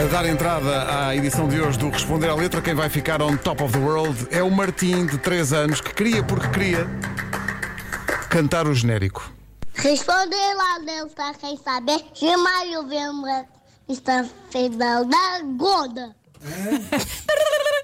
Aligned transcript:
A 0.00 0.04
dar 0.04 0.24
entrada 0.24 1.08
à 1.08 1.14
edição 1.14 1.46
de 1.46 1.60
hoje 1.60 1.78
do 1.78 1.90
Responder 1.90 2.30
à 2.30 2.34
Letra, 2.34 2.62
quem 2.62 2.72
vai 2.72 2.88
ficar 2.88 3.20
on 3.20 3.36
top 3.36 3.64
of 3.64 3.72
the 3.74 3.78
world 3.78 4.28
é 4.30 4.42
o 4.42 4.50
Martim, 4.50 5.04
de 5.04 5.18
3 5.18 5.52
anos, 5.52 5.82
que 5.82 5.92
queria, 5.92 6.24
porque 6.24 6.48
queria, 6.48 6.86
cantar 8.30 8.66
o 8.66 8.74
genérico. 8.74 9.30
Responder 9.74 10.54
lá 10.54 10.80
pra 11.14 11.34
quem 11.34 11.54
saber. 11.58 12.02
Gilmário 12.14 12.88
Vembra 12.88 13.44
está 13.86 14.24
fedal 14.50 15.04
da 15.04 15.40
gorda. 15.58 16.16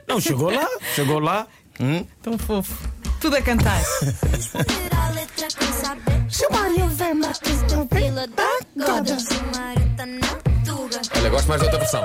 Não, 0.08 0.18
chegou 0.18 0.48
lá, 0.48 0.66
chegou 0.94 1.18
lá. 1.18 1.46
Hum? 1.78 2.06
Tão 2.22 2.38
fofo. 2.38 2.88
Tudo 3.20 3.36
a 3.36 3.42
cantar. 3.42 3.82
Gilmário 6.30 6.88
Vembra 6.88 7.30
está 7.30 7.86
fila 7.94 8.26
da 8.26 8.58
gorda. 8.74 9.75
Olha, 11.26 11.32
gosto 11.32 11.48
mais 11.48 11.60
da 11.60 11.66
outra 11.66 11.80
versão. 11.80 12.04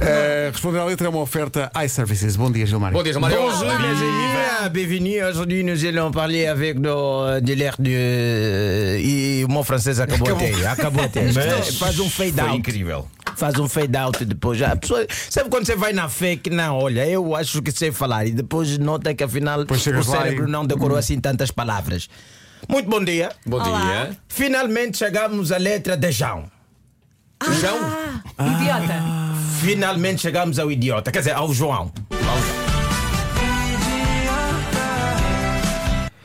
Uh, 0.00 0.50
responder 0.50 0.80
à 0.80 0.84
letra 0.84 1.06
é 1.06 1.08
uma 1.10 1.20
oferta 1.20 1.70
iServices. 1.84 2.34
Bom 2.34 2.50
dia, 2.50 2.66
Gilmário. 2.66 2.98
Bom 2.98 3.04
dia. 3.04 3.12
Bonjour, 3.12 3.64
mes 3.78 3.96
amis. 3.96 4.70
Bienvenue. 4.72 5.22
Aujourd'hui, 5.22 5.62
nous 5.62 5.84
allons 5.84 6.10
parler 6.10 6.48
avec 6.48 6.80
nos 6.80 7.40
de. 7.40 8.98
E 9.00 9.44
o 9.44 9.52
meu 9.52 9.62
francês 9.62 10.00
acabou 10.00 10.34
até. 10.34 10.66
Acabou 10.66 11.04
até. 11.04 11.30
Mas 11.30 11.76
faz 11.76 12.00
um 12.00 12.10
fade 12.10 12.40
out. 12.40 12.56
incrível. 12.56 13.06
Faz 13.36 13.56
um 13.60 13.68
fade 13.68 13.96
out 13.96 14.24
depois. 14.24 14.58
Já. 14.58 14.72
A 14.72 14.76
pessoa, 14.76 15.06
sabe 15.08 15.48
quando 15.48 15.64
você 15.64 15.76
vai 15.76 15.92
na 15.92 16.08
fé 16.08 16.34
que 16.34 16.50
não, 16.50 16.76
olha, 16.76 17.06
eu 17.06 17.36
acho 17.36 17.62
que 17.62 17.70
sei 17.70 17.92
falar 17.92 18.26
e 18.26 18.32
depois 18.32 18.76
nota 18.78 19.14
que 19.14 19.22
afinal 19.22 19.60
o 19.60 20.02
cérebro 20.02 20.48
e- 20.48 20.50
não 20.50 20.66
decorou 20.66 20.98
assim 20.98 21.20
tantas 21.20 21.52
palavras. 21.52 22.08
Muito 22.70 22.88
bom 22.88 23.02
dia. 23.04 23.32
Bom 23.44 23.56
Olá. 23.56 23.80
dia. 23.80 24.16
Finalmente 24.28 24.96
chegamos 24.96 25.50
à 25.50 25.56
letra 25.56 25.96
de 25.96 26.12
João. 26.12 26.44
João? 27.60 27.78
Ah, 28.38 28.46
idiota. 28.46 28.94
Finalmente 29.60 30.22
chegamos 30.22 30.56
ao 30.56 30.70
idiota, 30.70 31.10
quer 31.10 31.18
dizer, 31.18 31.34
ao 31.34 31.52
João. 31.52 31.92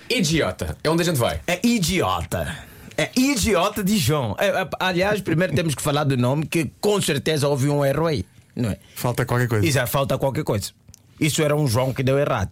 Idiota. 0.08 0.78
É 0.84 0.90
onde 0.90 1.02
a 1.02 1.06
gente 1.06 1.18
vai. 1.18 1.42
É 1.48 1.60
idiota. 1.66 2.56
É 2.96 3.10
idiota 3.18 3.84
de 3.84 3.98
João. 3.98 4.36
É, 4.38 4.50
é, 4.50 4.70
aliás, 4.80 5.22
primeiro 5.22 5.56
temos 5.56 5.74
que 5.74 5.82
falar 5.82 6.04
do 6.04 6.16
nome, 6.16 6.46
que 6.46 6.70
com 6.80 7.02
certeza 7.02 7.48
houve 7.48 7.68
um 7.70 7.84
erro 7.84 8.06
aí. 8.06 8.24
Não 8.56 8.70
é? 8.70 8.78
Falta 8.94 9.26
qualquer 9.26 9.48
coisa. 9.48 9.66
Isso 9.66 9.80
é, 9.80 9.86
falta 9.88 10.16
qualquer 10.20 10.44
coisa. 10.44 10.72
Isso 11.20 11.42
era 11.42 11.56
um 11.56 11.68
João 11.68 11.94
que 11.94 12.04
deu 12.04 12.20
errado. 12.20 12.52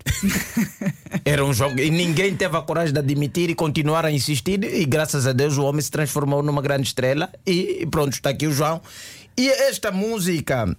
era 1.25 1.43
um 1.43 1.53
João. 1.53 1.77
E 1.77 1.89
ninguém 1.89 2.35
teve 2.35 2.55
a 2.55 2.61
coragem 2.61 2.93
de 2.93 2.99
admitir 2.99 3.49
e 3.49 3.55
continuar 3.55 4.05
a 4.05 4.11
insistir. 4.11 4.63
E 4.63 4.85
graças 4.85 5.27
a 5.27 5.33
Deus 5.33 5.57
o 5.57 5.63
homem 5.63 5.81
se 5.81 5.91
transformou 5.91 6.41
numa 6.41 6.61
grande 6.61 6.87
estrela. 6.87 7.29
E 7.45 7.85
pronto, 7.91 8.13
está 8.13 8.29
aqui 8.29 8.47
o 8.47 8.51
João. 8.53 8.81
E 9.37 9.49
esta 9.49 9.91
música, 9.91 10.75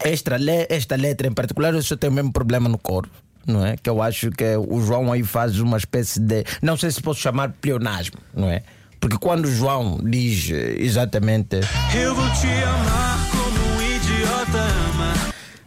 esta, 0.00 0.36
le- 0.36 0.66
esta 0.68 0.94
letra 0.96 1.26
em 1.26 1.32
particular, 1.32 1.74
eu 1.74 1.82
só 1.82 1.96
tenho 1.96 2.12
o 2.12 2.16
mesmo 2.16 2.32
problema 2.32 2.68
no 2.68 2.78
coro. 2.78 3.10
Não 3.44 3.66
é? 3.66 3.76
Que 3.76 3.90
eu 3.90 4.00
acho 4.00 4.30
que 4.30 4.56
o 4.56 4.80
João 4.80 5.10
aí 5.12 5.24
faz 5.24 5.58
uma 5.58 5.76
espécie 5.76 6.20
de. 6.20 6.44
Não 6.62 6.76
sei 6.76 6.92
se 6.92 7.02
posso 7.02 7.18
chamar 7.18 7.48
de 7.48 7.54
pleonasmo, 7.58 8.18
não 8.32 8.48
é? 8.48 8.62
Porque 9.00 9.18
quando 9.18 9.46
o 9.46 9.50
João 9.52 9.98
diz 10.00 10.48
exatamente. 10.78 11.56
Eu 11.92 12.14
vou 12.14 12.30
te 12.30 12.46
amar 12.46 13.41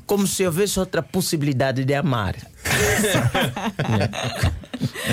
como 0.06 0.28
se 0.28 0.46
houvesse 0.46 0.80
outra 0.80 1.02
possibilidade 1.02 1.84
de 1.84 1.94
amar. 1.94 2.36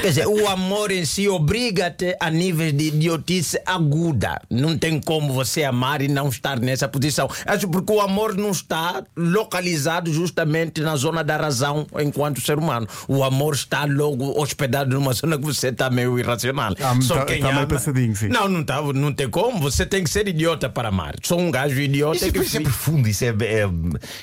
Quer 0.00 0.08
dizer, 0.08 0.26
o 0.26 0.46
amor 0.48 0.90
em 0.90 1.04
si 1.04 1.28
obriga-te 1.28 2.16
a 2.20 2.30
níveis 2.30 2.72
de 2.72 2.88
idiotice 2.88 3.58
aguda. 3.66 4.40
Não 4.50 4.76
tem 4.78 5.00
como 5.00 5.32
você 5.32 5.64
amar 5.64 6.02
e 6.02 6.08
não 6.08 6.28
estar 6.28 6.58
nessa 6.60 6.88
posição. 6.88 7.28
Acho 7.46 7.68
porque 7.68 7.92
o 7.92 8.00
amor 8.00 8.34
não 8.36 8.50
está 8.50 9.02
localizado 9.16 10.12
justamente 10.12 10.80
na 10.80 10.96
zona 10.96 11.22
da 11.24 11.36
razão 11.36 11.86
enquanto 12.00 12.40
ser 12.40 12.58
humano. 12.58 12.86
O 13.08 13.22
amor 13.24 13.54
está 13.54 13.84
logo 13.84 14.40
hospedado 14.40 14.94
numa 14.94 15.12
zona 15.14 15.36
que 15.38 15.44
você 15.44 15.68
está 15.68 15.90
meio 15.90 16.18
irracional. 16.18 16.72
Ah, 16.80 16.94
tá- 17.08 17.24
tá 17.26 17.52
meio 17.52 17.66
pensadinho, 17.66 18.14
sim. 18.16 18.28
Não, 18.28 18.48
não, 18.48 18.62
tá, 18.64 18.80
não 18.82 19.12
tem 19.12 19.28
como. 19.28 19.58
Você 19.60 19.84
tem 19.86 20.02
que 20.04 20.10
ser 20.10 20.26
idiota 20.28 20.68
para 20.68 20.88
amar. 20.88 21.14
Sou 21.22 21.38
um 21.40 21.50
gajo 21.50 21.80
idiota 21.80 22.16
Isso, 22.16 22.26
é- 22.26 22.30
que 22.30 22.38
isso 22.38 22.56
é 22.56 22.60
profundo, 22.60 23.08
isso 23.08 23.24
é, 23.24 23.28
é 23.28 23.66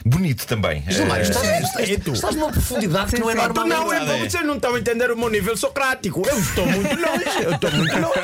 bonito 0.05 0.45
também. 0.47 0.83
Mário, 1.07 1.25
Eh, 1.25 1.29
estás, 1.29 1.63
estás, 1.63 1.89
é 1.89 1.97
tu. 1.97 2.11
estás 2.13 2.35
numa 2.35 2.51
profundidade 2.51 3.11
que 3.13 3.19
não 3.19 3.29
é 3.29 3.35
normal. 3.35 3.67
Não, 3.67 3.93
é, 3.93 3.97
é. 4.23 4.29
vocês 4.29 4.45
não 4.45 4.55
estão 4.55 4.75
a 4.75 4.79
entender 4.79 5.11
o 5.11 5.17
meu 5.17 5.29
nível 5.39 5.55
socrático. 5.55 6.21
Eu 6.27 6.37
estou 6.37 6.65
muito 6.65 6.95
longe. 6.95 7.43
Eu 7.43 7.51
estou 7.53 7.71
muito 7.71 7.93
longe. 7.93 8.19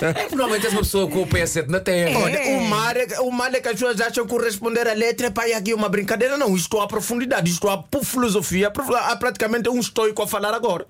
É 0.00 0.28
normalmente 0.30 0.66
és 0.66 0.72
uma 0.72 0.82
pessoa 0.82 1.08
com 1.08 1.22
o 1.22 1.26
PS7 1.26 1.68
na 1.68 1.80
terra. 1.80 2.18
Olha, 2.18 2.40
o 2.42 2.64
mal, 2.64 2.90
é, 2.90 3.20
o 3.20 3.30
mal 3.30 3.48
é 3.48 3.60
que 3.60 3.68
as 3.68 3.74
pessoas 3.74 4.00
acham 4.00 4.26
que 4.26 4.34
o 4.34 4.38
responder 4.38 4.88
a 4.88 4.94
letra 4.94 5.26
é 5.26 5.30
para 5.30 5.48
ir 5.48 5.54
aqui 5.54 5.74
uma 5.74 5.88
brincadeira. 5.88 6.36
Não, 6.36 6.56
isto 6.56 6.80
há 6.80 6.86
profundidade, 6.86 7.52
há 7.68 7.76
por 7.76 8.04
filosofia. 8.04 8.72
Há 8.72 9.16
praticamente 9.16 9.68
um 9.68 9.78
estoico 9.78 10.22
a 10.22 10.26
falar 10.26 10.54
agora. 10.54 10.86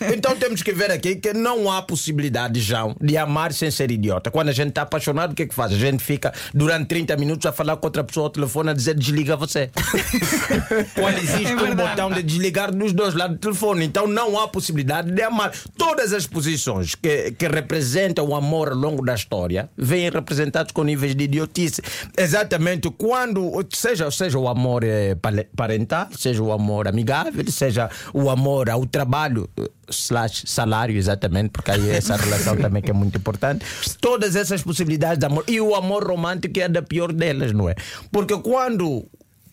É? 0.00 0.14
Então 0.14 0.36
temos 0.36 0.62
que 0.62 0.72
ver 0.72 0.90
aqui 0.90 1.16
que 1.16 1.32
não 1.32 1.70
há 1.70 1.82
possibilidade, 1.82 2.60
João, 2.60 2.94
de 3.00 3.16
amar 3.16 3.52
sem 3.52 3.70
ser 3.70 3.90
idiota. 3.90 4.30
Quando 4.30 4.50
a 4.50 4.52
gente 4.52 4.68
está 4.68 4.82
apaixonado, 4.82 5.32
o 5.32 5.34
que 5.34 5.42
é 5.42 5.46
que 5.46 5.54
faz? 5.54 5.72
A 5.72 5.76
gente 5.76 6.02
fica 6.02 6.32
durante 6.54 6.86
30 6.86 7.16
minutos 7.16 7.46
a 7.46 7.52
falar 7.52 7.76
com 7.76 7.86
outra 7.86 8.04
pessoa 8.04 8.26
ao 8.26 8.30
telefone 8.30 8.70
a 8.70 8.72
dizer 8.72 8.94
desliga 8.94 9.36
você. 9.36 9.70
Quando 10.94 11.18
existe 11.18 11.54
um 11.54 11.74
botão 11.74 12.10
de 12.10 12.22
desligar 12.22 12.72
dos 12.72 12.92
dois 12.92 13.14
lados 13.14 13.36
do 13.36 13.40
telefone. 13.40 13.84
Então 13.84 14.06
não 14.06 14.35
há 14.38 14.48
possibilidade 14.48 15.10
de 15.10 15.22
amar. 15.22 15.52
Todas 15.76 16.12
as 16.12 16.26
posições 16.26 16.94
que, 16.94 17.32
que 17.32 17.48
representam 17.48 18.26
o 18.26 18.34
amor 18.34 18.70
ao 18.70 18.76
longo 18.76 19.04
da 19.04 19.14
história 19.14 19.70
vêm 19.76 20.10
representados 20.10 20.72
com 20.72 20.82
níveis 20.84 21.14
de 21.14 21.24
idiotice. 21.24 21.82
Exatamente 22.16 22.90
quando, 22.90 23.50
seja, 23.72 24.10
seja 24.10 24.38
o 24.38 24.48
amor 24.48 24.82
eh, 24.84 25.16
parental, 25.54 26.08
seja 26.16 26.42
o 26.42 26.52
amor 26.52 26.88
amigável, 26.88 27.44
seja 27.50 27.90
o 28.12 28.30
amor 28.30 28.70
ao 28.70 28.86
trabalho. 28.86 29.48
eh, 29.58 29.70
Slash 29.88 30.48
salário, 30.48 30.96
exatamente, 30.96 31.50
porque 31.50 31.70
aí 31.70 31.90
essa 31.90 32.16
relação 32.18 32.56
também 32.56 32.82
que 32.82 32.90
é 32.90 32.94
muito 32.94 33.16
importante. 33.18 33.64
Todas 34.00 34.34
essas 34.34 34.60
possibilidades 34.60 35.18
de 35.18 35.26
amor. 35.26 35.44
E 35.46 35.60
o 35.60 35.76
amor 35.76 36.04
romântico 36.04 36.58
é 36.58 36.68
da 36.68 36.82
pior 36.82 37.12
delas, 37.12 37.52
não 37.52 37.68
é? 37.68 37.76
Porque 38.10 38.36
quando 38.38 39.06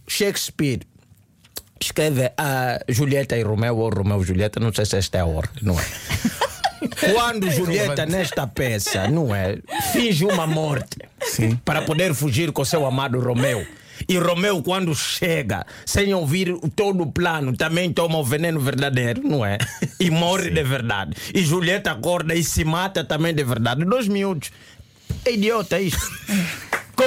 Shakespeare 0.08 0.82
escreve 1.86 2.32
a 2.38 2.80
Julieta 2.88 3.38
e 3.38 3.44
Romeu 3.44 3.78
ou 3.78 3.90
Romeu 3.90 4.22
e 4.22 4.26
Julieta, 4.26 4.60
não 4.60 4.74
sei 4.74 4.86
se 4.86 4.98
esta 4.98 5.18
é 5.18 5.22
a 5.22 5.26
ordem, 5.26 5.64
não 5.64 5.80
é? 5.80 5.84
Quando 7.14 7.50
Julieta 7.50 8.06
nesta 8.06 8.46
peça, 8.46 9.08
não 9.08 9.34
é? 9.34 9.58
Finge 9.94 10.26
uma 10.26 10.46
morte 10.46 10.98
para 11.64 11.82
poder 11.84 12.14
fugir 12.14 12.52
com 12.52 12.66
seu 12.66 12.86
amado 12.86 13.20
Romeu. 13.20 13.66
E 14.08 14.18
Romeu, 14.18 14.62
quando 14.62 14.94
chega, 14.94 15.66
sem 15.86 16.14
ouvir 16.14 16.58
todo 16.76 17.04
o 17.04 17.12
plano, 17.12 17.56
também 17.56 17.94
toma 17.94 18.18
o 18.18 18.24
veneno 18.24 18.60
verdadeiro, 18.60 19.22
não 19.24 19.46
é? 19.46 19.58
E 20.00 20.10
morre 20.10 20.50
de 20.50 20.64
verdade. 20.64 21.16
E 21.34 21.42
Julieta 21.42 21.92
acorda 21.92 22.36
e 22.36 22.44
se 22.44 22.66
mata 22.66 23.04
também 23.04 23.34
de 23.34 23.44
verdade. 23.44 23.86
Dois 23.86 24.08
miúdos. 24.08 24.52
É 25.26 25.32
idiota 25.32 25.80
isto. 25.80 26.02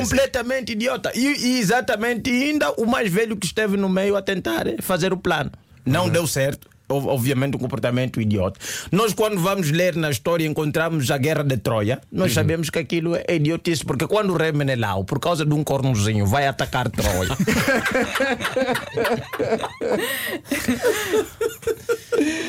Completamente 0.00 0.72
idiota. 0.72 1.12
E, 1.14 1.26
e 1.26 1.58
exatamente 1.58 2.30
ainda 2.30 2.70
o 2.72 2.86
mais 2.86 3.10
velho 3.10 3.36
que 3.36 3.46
esteve 3.46 3.76
no 3.76 3.88
meio 3.88 4.16
a 4.16 4.22
tentar 4.22 4.66
eh, 4.66 4.76
fazer 4.80 5.12
o 5.12 5.16
plano. 5.16 5.50
Não 5.84 6.08
deu 6.08 6.26
certo. 6.26 6.68
Ob- 6.88 7.08
Obviamente 7.08 7.56
um 7.56 7.58
comportamento 7.58 8.20
idiota. 8.20 8.60
Nós, 8.92 9.12
quando 9.12 9.40
vamos 9.40 9.70
ler 9.72 9.96
na 9.96 10.08
história, 10.08 10.46
encontramos 10.46 11.10
a 11.10 11.18
guerra 11.18 11.42
de 11.42 11.56
Troia. 11.56 12.00
Nós 12.12 12.32
sabemos 12.32 12.70
que 12.70 12.78
aquilo 12.78 13.16
é 13.16 13.24
idiotice, 13.34 13.84
porque 13.84 14.06
quando 14.06 14.30
o 14.32 14.36
rei 14.36 14.52
Menelau, 14.52 15.04
por 15.04 15.18
causa 15.18 15.44
de 15.44 15.52
um 15.52 15.64
cornozinho, 15.64 16.24
vai 16.26 16.46
atacar 16.46 16.88
Troia. 16.88 17.30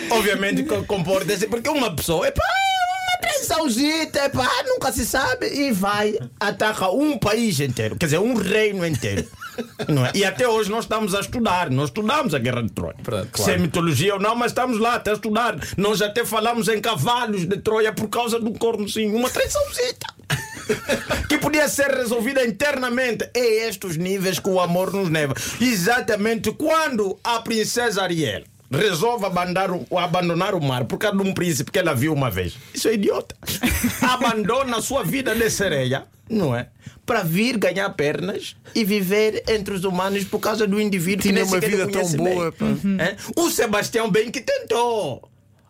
Obviamente 0.11 0.63
co- 0.63 0.83
comporta-se, 0.83 1.47
porque 1.47 1.69
uma 1.69 1.93
pessoa, 1.95 2.27
epá, 2.27 2.43
é 3.37 3.55
uma 3.55 3.67
traiçãozita, 3.67 4.25
epá, 4.25 4.49
nunca 4.65 4.91
se 4.91 5.05
sabe, 5.05 5.47
e 5.47 5.71
vai, 5.71 6.17
ataca 6.39 6.89
um 6.89 7.17
país 7.17 7.59
inteiro, 7.59 7.95
quer 7.95 8.07
dizer, 8.07 8.19
um 8.19 8.33
reino 8.35 8.85
inteiro. 8.85 9.25
É? 9.57 10.15
E 10.15 10.23
até 10.23 10.47
hoje 10.47 10.69
nós 10.69 10.85
estamos 10.85 11.15
a 11.15 11.19
estudar, 11.19 11.71
nós 11.71 11.89
estudamos 11.89 12.35
a 12.35 12.37
Guerra 12.37 12.61
de 12.61 12.69
Troia. 12.69 12.93
Claro. 13.03 13.27
Se 13.35 13.49
é 13.49 13.57
mitologia 13.57 14.13
ou 14.13 14.19
não, 14.19 14.35
mas 14.35 14.51
estamos 14.51 14.77
lá 14.77 14.93
até 14.93 15.09
a 15.09 15.13
estudar. 15.15 15.57
Nós 15.75 15.99
até 15.99 16.23
falamos 16.23 16.67
em 16.67 16.79
cavalos 16.79 17.43
de 17.43 17.57
Troia 17.57 17.91
por 17.91 18.07
causa 18.07 18.39
do 18.39 18.51
cornozinho, 18.51 19.15
uma 19.15 19.31
traiçãozita. 19.31 20.13
que 21.27 21.39
podia 21.39 21.67
ser 21.67 21.89
resolvida 21.89 22.45
internamente. 22.45 23.27
É 23.33 23.67
estes 23.67 23.97
níveis 23.97 24.37
que 24.37 24.47
o 24.47 24.59
amor 24.59 24.93
nos 24.93 25.09
leva. 25.09 25.33
Exatamente 25.59 26.51
quando 26.51 27.17
a 27.23 27.39
princesa 27.39 28.03
Ariel 28.03 28.43
resolve 28.71 29.25
abandonar 29.25 29.71
o, 29.71 29.85
abandonar 29.97 30.55
o 30.55 30.61
mar 30.61 30.85
por 30.85 30.97
causa 30.97 31.17
de 31.17 31.23
um 31.23 31.33
príncipe 31.33 31.71
que 31.71 31.79
ela 31.79 31.93
viu 31.93 32.13
uma 32.13 32.29
vez. 32.29 32.55
Isso 32.73 32.87
é 32.87 32.93
idiota. 32.93 33.35
Abandona 34.01 34.77
a 34.77 34.81
sua 34.81 35.03
vida 35.03 35.33
de 35.33 35.49
sereia, 35.49 36.05
não 36.29 36.55
é? 36.55 36.69
Para 37.05 37.23
vir 37.23 37.57
ganhar 37.57 37.89
pernas 37.91 38.55
e 38.75 38.83
viver 38.83 39.43
entre 39.47 39.73
os 39.73 39.85
humanos 39.85 40.25
por 40.25 40.39
causa 40.39 40.67
do 40.67 40.79
indivíduo 40.79 41.21
Tinha 41.21 41.33
que 41.33 41.39
nem 41.39 41.49
uma 41.49 41.59
vida 41.59 41.87
tão 41.87 42.11
boa, 42.13 42.53
bem. 42.59 42.97
É? 42.99 43.15
O 43.35 43.49
Sebastião 43.49 44.11
bem 44.11 44.29
que 44.29 44.41
tentou. 44.41 45.26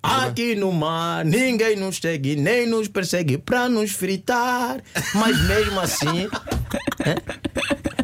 Aqui 0.08 0.56
no 0.56 0.72
mar 0.72 1.26
ninguém 1.26 1.76
nos 1.76 1.98
segue, 1.98 2.36
nem 2.36 2.66
nos 2.66 2.88
persegue 2.88 3.38
pra 3.38 3.68
nos 3.68 3.92
fritar. 3.92 4.82
Mas 5.14 5.40
mesmo 5.48 5.80
assim. 5.80 6.30
é? 7.04 7.48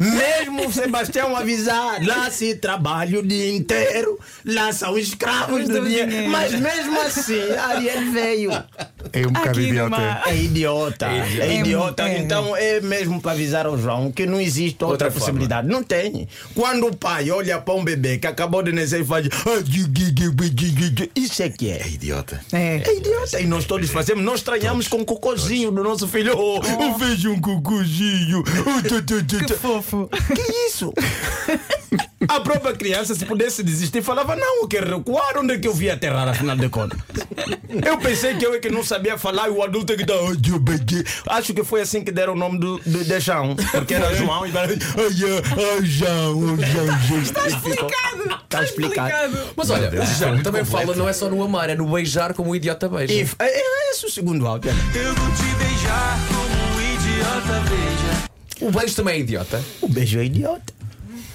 Mesmo 0.00 0.68
o 0.68 0.72
Sebastião 0.72 1.34
avisar, 1.34 2.04
lá 2.04 2.30
se 2.30 2.56
trabalha 2.56 3.20
o 3.20 3.26
dia 3.26 3.54
inteiro, 3.54 4.18
lá 4.44 4.72
são 4.72 4.98
escravos 4.98 5.66
do 5.66 5.80
do 5.80 5.86
dinheiro. 5.86 6.10
dinheiro. 6.10 6.30
Mas 6.30 6.52
mesmo 6.52 7.00
assim, 7.00 7.50
Ariel 7.52 8.12
veio. 8.12 8.50
É 9.14 9.26
um 9.26 9.30
bocado 9.32 9.58
Aqui 9.58 9.68
idiota. 9.68 9.88
numa- 9.96 10.22
É 10.26 10.36
idiota, 10.42 11.06
é 11.06 11.60
idiota. 11.60 12.02
É, 12.08 12.14
é. 12.14 12.18
Então 12.18 12.56
é 12.56 12.80
mesmo 12.80 13.20
para 13.20 13.32
avisar 13.32 13.64
ao 13.66 13.78
João 13.78 14.10
que 14.10 14.26
não 14.26 14.40
existe 14.40 14.74
outra, 14.82 14.86
Outra 15.06 15.10
forma. 15.10 15.20
possibilidade. 15.20 15.68
Não 15.68 15.82
tem. 15.82 16.28
Quando 16.54 16.86
o 16.88 16.96
pai 16.96 17.30
olha 17.30 17.58
para 17.60 17.74
um 17.74 17.84
bebê 17.84 18.18
que 18.18 18.26
acabou 18.26 18.62
de 18.62 18.72
nascer 18.72 19.00
e 19.00 19.04
faz. 19.04 19.26
"Ah, 19.46 19.62
Isso 21.14 21.42
é 21.42 21.48
que 21.48 21.70
é. 21.70 21.82
É 21.82 21.88
idiota. 21.88 22.40
É. 22.52 22.82
É 22.84 22.96
idiota. 22.96 23.40
E 23.40 23.46
nós 23.46 23.64
todos 23.64 23.88
fazemos. 23.90 24.24
Nós 24.24 24.40
estranhamos 24.40 24.88
com 24.88 24.98
o 25.00 25.04
cocôzinho 25.04 25.70
do 25.70 25.82
nosso 25.84 26.08
filho. 26.08 26.34
Oh, 26.36 26.60
eu 26.82 26.96
vejo 26.98 27.30
um 27.32 27.40
cocôzinho. 27.40 28.42
Oh, 28.42 28.88
tu, 28.88 29.02
tu, 29.02 29.22
tu, 29.24 29.44
Que 29.44 29.54
fofo. 29.54 30.08
Que 30.34 30.42
isso? 30.68 30.92
A 32.28 32.40
própria 32.40 32.72
criança, 32.74 33.14
se 33.14 33.24
pudesse 33.26 33.62
desistir, 33.62 34.02
falava: 34.02 34.34
Não, 34.36 34.62
eu 34.62 34.68
quero 34.68 34.98
recuar. 34.98 35.36
Onde 35.38 35.54
é 35.54 35.58
que 35.58 35.68
eu 35.68 35.74
vi 35.74 35.90
aterrar, 35.90 36.28
afinal 36.28 36.56
de 36.56 36.68
contas? 36.68 36.98
Eu 37.84 37.98
pensei 37.98 38.34
que 38.36 38.46
eu 38.46 38.54
é 38.54 38.58
que 38.58 38.70
não 38.70 38.82
sabia 38.84 39.18
falar 39.18 39.48
e 39.48 39.50
o 39.50 39.62
adulto 39.62 39.92
é 39.92 39.96
que 39.96 40.04
tá. 40.06 40.14
"Ai, 40.14 40.36
eu 40.52 40.60
peguei." 40.60 41.04
Acho 41.28 41.52
que 41.54 41.64
foi 41.64 41.80
assim 41.82 42.02
que 42.04 42.12
deram 42.12 42.32
o 42.34 42.36
nome 42.36 42.58
do, 42.58 42.78
do, 42.78 43.04
de 43.04 43.20
João. 43.20 43.56
Porque 43.72 43.94
era 43.94 44.14
João 44.14 44.46
e 44.46 44.50
vai. 44.50 44.64
Ai, 44.66 44.74
ai, 44.74 45.42
ai, 45.78 45.84
João, 45.84 46.56
João, 46.56 46.98
João. 47.06 47.22
Está 47.22 47.46
explicado. 47.46 48.40
Está 48.44 48.62
explicado. 48.64 49.38
Mas 49.56 49.70
olha, 49.70 49.90
o 49.90 50.02
é 50.02 50.06
João 50.06 50.30
muito 50.32 50.44
também 50.44 50.64
completo. 50.64 50.86
fala, 50.86 50.96
não 50.96 51.08
é 51.08 51.12
só 51.12 51.28
no 51.28 51.42
amar, 51.42 51.68
é 51.70 51.74
no 51.74 51.86
beijar 51.86 52.34
como 52.34 52.50
um 52.50 52.54
idiota 52.56 52.88
beija. 52.88 53.12
E 53.12 53.20
é, 53.38 53.46
é 53.46 53.90
esse 53.90 54.06
o 54.06 54.10
segundo 54.10 54.46
áudio. 54.46 54.70
Eu 54.94 55.14
vou 55.14 55.28
te 55.30 55.42
beijar 55.64 56.18
como 56.28 56.76
um 56.76 56.94
idiota, 56.94 57.60
veja. 57.68 58.24
O 58.60 58.70
beijo 58.70 58.94
também 58.94 59.14
é 59.16 59.18
idiota. 59.20 59.62
O 59.80 59.88
beijo 59.88 60.18
é 60.20 60.24
idiota. 60.24 60.72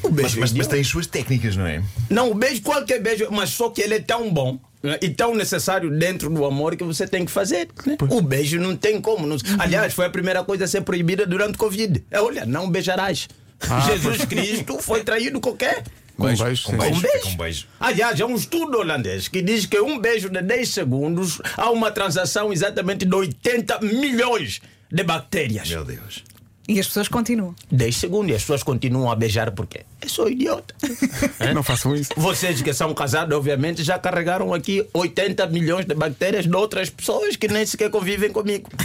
O 0.03 0.09
beijo 0.09 0.29
Mas, 0.29 0.37
é 0.37 0.39
mas, 0.39 0.53
mas 0.53 0.67
tem 0.67 0.81
as 0.81 0.87
suas 0.87 1.07
técnicas, 1.07 1.55
não 1.55 1.65
é? 1.65 1.81
Não, 2.09 2.31
o 2.31 2.33
beijo, 2.33 2.61
qualquer 2.61 3.01
beijo, 3.01 3.27
mas 3.31 3.49
só 3.49 3.69
que 3.69 3.81
ele 3.81 3.95
é 3.95 3.99
tão 3.99 4.31
bom 4.33 4.59
né, 4.81 4.97
e 5.01 5.09
tão 5.09 5.35
necessário 5.35 5.89
dentro 5.89 6.29
do 6.29 6.45
amor 6.45 6.75
que 6.75 6.83
você 6.83 7.07
tem 7.07 7.25
que 7.25 7.31
fazer. 7.31 7.67
né? 7.85 7.97
O 8.09 8.21
beijo 8.21 8.59
não 8.59 8.75
tem 8.75 8.99
como. 9.01 9.27
não- 9.27 9.37
Aliás, 9.57 9.93
foi 9.93 10.05
a 10.05 10.09
primeira 10.09 10.43
coisa 10.43 10.65
a 10.65 10.67
ser 10.67 10.81
proibida 10.81 11.25
durante 11.25 11.55
o 11.55 11.57
Covid. 11.57 12.03
É, 12.09 12.21
olha, 12.21 12.45
não 12.45 12.69
beijarás. 12.69 13.27
Jesus 13.87 14.25
Cristo 14.25 14.79
foi 14.81 15.03
traído 15.03 15.41
quê? 15.41 15.83
Com 16.17 16.23
um 16.23 16.27
beijo, 16.27 16.43
beijo. 16.43 16.63
Com 16.65 16.77
beijo. 16.77 17.01
com 17.23 17.35
beijo. 17.37 17.67
Aliás, 17.79 18.19
há 18.19 18.25
um 18.25 18.35
estudo 18.35 18.77
holandês 18.77 19.27
que 19.27 19.41
diz 19.41 19.65
que 19.65 19.79
um 19.79 19.99
beijo 19.99 20.29
de 20.29 20.41
10 20.41 20.69
segundos 20.69 21.41
há 21.55 21.69
uma 21.71 21.91
transação 21.91 22.51
exatamente 22.51 23.05
de 23.05 23.15
80 23.15 23.79
milhões 23.79 24.61
de 24.91 25.03
bactérias. 25.03 25.69
Meu 25.69 25.85
Deus. 25.85 26.23
E 26.69 26.79
as 26.79 26.85
pessoas 26.85 27.07
continuam. 27.07 27.55
10 27.71 27.95
segundos 27.95 28.31
e 28.31 28.35
as 28.35 28.43
pessoas 28.43 28.61
continuam 28.61 29.09
a 29.09 29.15
beijar 29.15 29.49
porque 29.49 29.79
é 29.99 30.07
só 30.07 30.29
idiota. 30.29 30.75
Não 31.51 31.63
façam 31.63 31.95
isso. 31.95 32.11
Vocês 32.15 32.61
que 32.61 32.71
são 32.75 32.93
casados, 32.93 33.35
obviamente, 33.35 33.83
já 33.83 33.97
carregaram 33.97 34.53
aqui 34.53 34.87
80 34.93 35.47
milhões 35.47 35.87
de 35.87 35.95
bactérias 35.95 36.45
de 36.45 36.55
outras 36.55 36.91
pessoas 36.91 37.35
que 37.35 37.47
nem 37.47 37.65
sequer 37.65 37.89
convivem 37.89 38.31
comigo. 38.31 38.69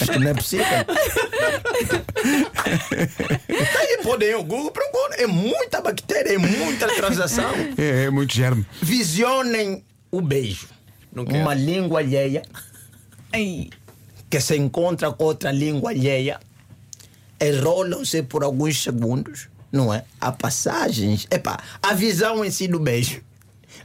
Isto 0.00 0.18
não 0.18 0.30
é 0.30 0.34
possível. 0.34 0.64
Aí 3.78 3.98
podem 4.02 4.30
ir 4.30 4.32
ao 4.32 4.42
Google, 4.42 4.70
procuram. 4.70 5.16
É 5.18 5.26
muita 5.26 5.82
bactéria, 5.82 6.32
é 6.32 6.38
muita 6.38 6.88
transação. 6.94 7.52
É, 7.76 8.04
é 8.04 8.10
muito 8.10 8.34
germe. 8.34 8.64
Visionem 8.80 9.84
o 10.10 10.22
beijo. 10.22 10.68
Uma 11.14 11.52
língua 11.52 11.98
alheia 12.00 12.42
Ai. 13.32 13.70
Que 14.32 14.40
se 14.40 14.56
encontra 14.56 15.12
com 15.12 15.24
outra 15.24 15.52
língua 15.52 15.90
alheia, 15.90 16.40
enrolam-se 17.38 18.22
por 18.22 18.42
alguns 18.42 18.82
segundos, 18.82 19.48
não 19.70 19.92
é? 19.92 20.04
Há 20.18 20.32
passagens. 20.32 21.26
Epá, 21.30 21.58
a 21.82 21.92
visão 21.92 22.42
em 22.42 22.50
si 22.50 22.66
do 22.66 22.80
beijo 22.80 23.20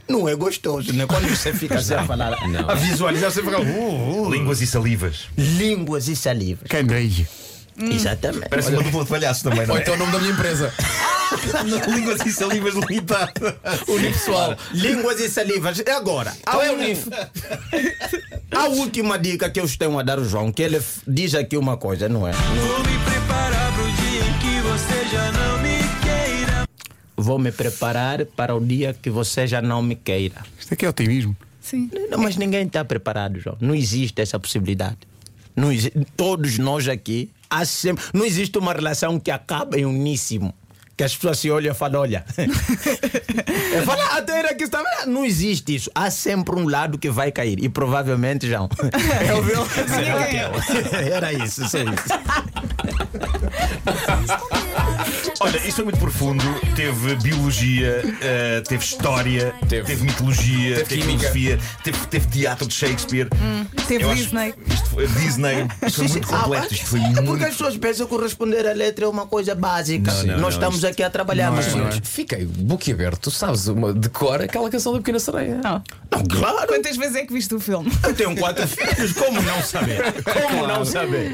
não 0.08 0.26
é 0.26 0.34
gostoso, 0.34 0.90
né? 0.94 1.04
Quando 1.06 1.28
você 1.28 1.52
fica 1.52 1.74
assim 1.76 1.92
a 1.92 2.06
falar, 2.06 2.32
a 2.66 2.74
visualizar, 2.74 3.30
você 3.30 3.42
fica. 3.42 3.60
Uh, 3.60 4.22
uh, 4.22 4.30
Línguas 4.32 4.62
e 4.62 4.66
salivas. 4.66 5.26
línguas 5.36 6.08
e 6.08 6.16
salivas. 6.16 6.66
Candeia. 6.66 7.28
Exatamente. 7.78 8.48
Parece 8.48 8.70
uma 8.70 8.82
dupla 8.82 9.04
de 9.04 9.10
palhaços 9.10 9.42
também, 9.42 9.66
não 9.66 9.74
Ou 9.74 9.78
é? 9.78 9.82
então 9.82 9.94
o 9.96 9.98
nome 9.98 10.12
da 10.12 10.18
minha 10.18 10.32
empresa. 10.32 10.72
Línguas 11.94 12.20
e 12.26 12.32
salivas 12.32 12.74
limitada. 12.74 13.58
Unipessoal. 13.86 14.56
Línguas 14.72 15.20
e 15.20 15.28
salivas. 15.28 15.78
E 15.78 15.90
agora? 15.90 16.34
Qual 16.44 16.62
é 16.62 16.68
a 16.68 16.72
o 16.72 16.76
NIF? 16.76 17.06
A 18.50 18.64
última 18.66 19.18
dica 19.18 19.48
que 19.50 19.60
eu 19.60 19.68
tenho 19.78 19.98
a 19.98 20.02
dar 20.02 20.18
ao 20.18 20.24
João, 20.24 20.50
que 20.50 20.62
ele 20.62 20.80
diz 21.06 21.34
aqui 21.34 21.56
uma 21.56 21.76
coisa, 21.76 22.08
não 22.08 22.26
é? 22.26 22.32
Vou 22.32 22.78
me 22.80 22.98
preparar 23.04 23.72
pro 23.74 23.84
dia 23.92 24.20
em 24.20 24.38
que 24.38 24.60
você 24.62 25.04
já 25.10 25.32
não 25.32 25.58
me 25.58 25.78
queira. 26.02 26.64
Vou 27.16 27.38
me 27.38 27.52
preparar 27.52 28.24
para 28.24 28.54
o 28.56 28.60
dia 28.64 28.94
que 29.00 29.10
você 29.10 29.46
já 29.46 29.60
não 29.60 29.82
me 29.82 29.94
queira. 29.94 30.36
Isto 30.58 30.74
aqui 30.74 30.86
é 30.86 30.88
otimismo. 30.88 31.36
Sim. 31.60 31.90
Não, 32.10 32.18
mas 32.18 32.36
ninguém 32.36 32.66
está 32.66 32.82
preparado, 32.84 33.38
João. 33.38 33.56
Não 33.60 33.74
existe 33.74 34.20
essa 34.22 34.38
possibilidade. 34.40 34.96
Não 35.54 35.70
exi- 35.70 35.92
Todos 36.16 36.56
nós 36.58 36.88
aqui, 36.88 37.30
há 37.50 37.64
sempre... 37.66 38.02
não 38.14 38.24
existe 38.24 38.56
uma 38.56 38.72
relação 38.72 39.20
que 39.20 39.30
acaba 39.30 39.78
em 39.78 39.84
uníssimo. 39.84 40.54
Que 40.98 41.04
as 41.04 41.14
pessoas 41.14 41.38
se 41.38 41.48
olham 41.48 41.70
e 41.70 41.74
falam: 41.76 42.00
olha. 42.00 42.24
Eu 43.72 43.84
falo, 43.84 44.00
ah, 44.02 44.16
até 44.18 44.36
era 44.40 44.52
que 44.52 44.64
está. 44.64 44.82
Não 45.06 45.24
existe 45.24 45.76
isso. 45.76 45.88
Há 45.94 46.10
sempre 46.10 46.56
um 46.56 46.68
lado 46.68 46.98
que 46.98 47.08
vai 47.08 47.30
cair. 47.30 47.62
E 47.62 47.68
provavelmente, 47.68 48.48
João. 48.48 48.68
É 49.24 49.32
o 49.34 49.42
meu. 49.42 49.64
Era 51.14 51.32
isso, 51.32 51.68
sim. 51.68 51.84
Olha, 55.40 55.56
isto 55.58 55.72
foi 55.76 55.84
muito 55.84 55.98
profundo. 56.00 56.42
Teve 56.74 57.14
biologia, 57.16 58.02
eh, 58.20 58.60
teve 58.66 58.84
história, 58.84 59.54
Teve. 59.68 59.86
teve, 59.86 60.04
mitologia, 60.04 60.76
Teve 60.76 60.88
teve, 60.88 61.02
filosofia, 61.02 61.58
teve, 61.84 62.06
teve 62.06 62.26
teatro 62.26 62.66
de 62.66 62.74
Shakespeare. 62.74 63.28
Teve 63.86 64.04
Eu 64.04 64.14
Disney. 64.14 64.54
Isto 64.66 64.90
foi, 64.90 65.06
Disney. 65.06 65.68
Isto 65.86 65.96
foi 65.98 66.08
muito 66.08 66.34
Ah, 66.34 66.38
completo. 66.40 66.74
Isto 66.74 66.86
foi 66.86 67.00
é 67.00 67.04
porque 67.04 67.20
muito. 67.22 67.44
as 67.44 67.50
pessoas 67.50 67.76
pensam 67.76 68.06
que 68.06 68.16
responder 68.16 68.66
a 68.66 68.72
letra 68.72 69.04
é 69.04 69.08
uma 69.08 69.26
coisa 69.26 69.54
básica. 69.54 70.12
Não, 70.12 70.22
não, 70.24 70.32
Nós 70.34 70.40
não, 70.40 70.48
estamos 70.48 70.76
isto- 70.76 70.86
aqui 70.88 71.02
a 71.04 71.10
trabalhar, 71.10 71.52
mas 71.52 71.66
Fiquei 72.02 72.44
boquiaberto. 72.44 73.18
Tu 73.20 73.30
sabes 73.30 73.68
uma, 73.68 73.92
de 73.92 74.08
cor 74.08 74.42
aquela 74.42 74.68
canção 74.68 74.92
da 74.92 74.98
Pequena 74.98 75.20
Sereia. 75.20 75.60
Não. 75.62 75.82
Não, 76.18 76.24
claro. 76.40 76.66
Quantas 76.66 76.96
vezes 76.96 77.16
é 77.16 77.26
que 77.26 77.32
viste 77.32 77.54
o 77.54 77.60
filme? 77.60 77.90
Eu 78.02 78.14
tenho 78.14 78.36
quatro 78.36 78.66
filhos, 78.68 79.12
como 79.12 79.40
não 79.40 79.62
saber? 79.62 80.02
Como 80.22 80.66
não 80.66 80.84
saber? 80.84 81.30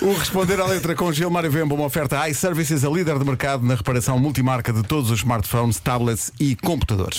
O 0.00 0.12
Responder 0.12 0.60
à 0.60 0.66
Letra 0.66 0.94
com 0.94 1.12
Gilmário 1.12 1.50
Vemba, 1.50 1.74
uma 1.74 1.84
oferta 1.84 2.28
iServices, 2.28 2.84
a 2.84 2.88
líder 2.88 3.18
de 3.18 3.24
mercado 3.24 3.64
na 3.64 3.74
reparação 3.74 4.18
multimarca 4.18 4.72
de 4.72 4.82
todos 4.82 5.10
os 5.10 5.18
smartphones, 5.18 5.80
tablets 5.80 6.32
e 6.38 6.54
computadores. 6.56 7.16